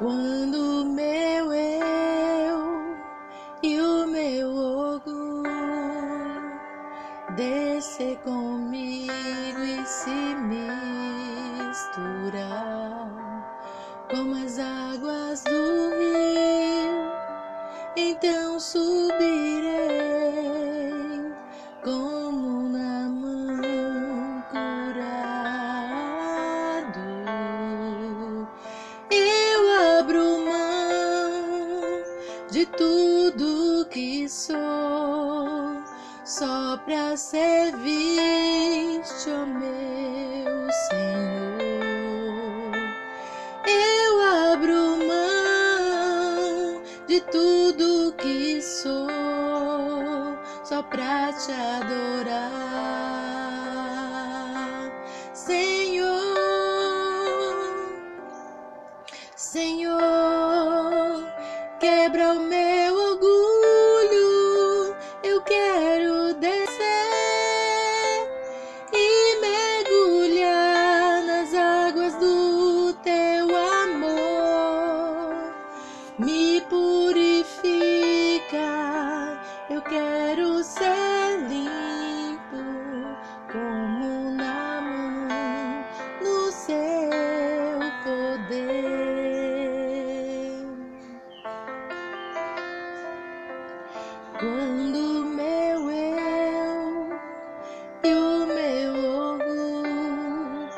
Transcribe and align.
Quando 0.00 0.86
meu 0.86 1.52
eu 1.52 2.96
e 3.62 3.78
o 3.78 4.06
meu 4.06 4.48
orgulho 4.48 5.50
descer 7.36 8.16
comigo 8.20 9.12
e 9.60 9.84
se 9.84 10.34
misturar 11.68 12.40
como 14.10 14.42
as 14.42 14.58
águas 14.58 15.44
do 15.44 15.90
rio, 15.98 17.12
então 17.94 18.58
subirei 18.58 19.49
de 32.50 32.66
tudo 32.66 33.86
que 33.90 34.28
sou, 34.28 34.56
só 36.24 36.76
pra 36.84 37.16
servir-te, 37.16 37.80
ó 39.30 39.46
meu 39.46 40.68
Senhor. 40.88 41.30
Eu 43.64 44.20
abro 44.52 44.96
mão 45.06 46.82
de 47.06 47.20
tudo 47.20 48.12
que 48.18 48.60
sou, 48.60 49.06
só 50.64 50.82
pra 50.82 51.32
te 51.32 51.52
adorar, 51.52 53.39
eu 79.70 79.80
quero 79.82 80.64
ser 80.64 81.46
limpo 81.48 82.56
como 83.52 84.32
na 84.32 84.80
mão 84.80 85.84
no 86.20 86.50
seu 86.50 87.80
poder. 88.02 89.30
Quando 94.40 95.24
meu 95.36 95.90
eu 95.90 97.08
e 98.02 98.12
o 98.12 98.46
meu 98.46 98.92
orgulho 99.28 100.68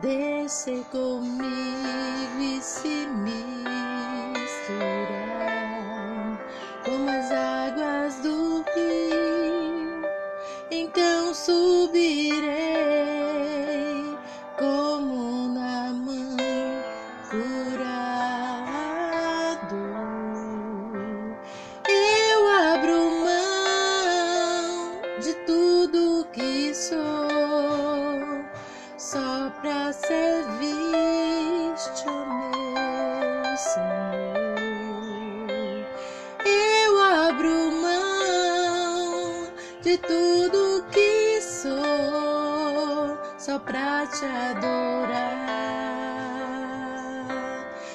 descer 0.00 0.84
comigo 0.92 2.40
e 2.40 2.60
se 2.62 3.06
misturar 3.06 3.55
então 10.82 11.32
subirei 11.32 12.44
como 14.58 15.48
na 15.54 15.92
mão 15.92 16.36
curado. 17.30 18.16
Eu 21.88 22.48
abro 22.72 23.10
mão 23.24 25.00
de 25.20 25.32
tudo 25.46 26.26
que 26.32 26.74
sou, 26.74 28.44
só 28.98 29.50
pra 29.60 29.92
servir-te, 29.92 30.46
meu 32.06 33.56
Senhor. 33.56 34.05
De 39.86 39.96
tudo 39.98 40.84
que 40.90 41.40
sou, 41.40 43.16
só 43.38 43.56
pra 43.60 44.04
te 44.08 44.24
adorar, 44.24 45.46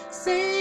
Senhor. 0.09 0.60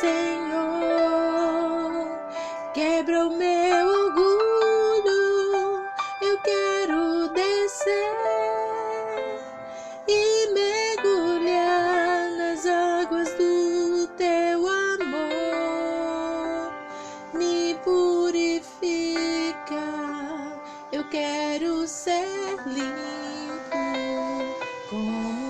Senhor, 0.00 1.92
quebra 2.74 3.26
o 3.26 3.30
meu 3.30 3.88
orgulho, 3.88 5.82
eu 6.20 6.38
quero 6.42 7.28
descer 7.28 8.12
e 10.06 10.52
mergulhar 10.52 12.30
nas 12.36 12.66
águas 12.66 13.32
do 13.34 14.06
teu 14.18 14.68
amor, 14.68 16.70
me 17.32 17.74
purifica, 17.82 19.56
eu 20.92 21.08
quero 21.08 21.88
ser 21.88 22.58
limpo 22.66 23.78
como 24.90 25.45